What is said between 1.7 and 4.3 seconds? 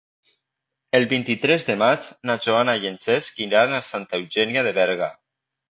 maig na Joana i en Cesc iran a Santa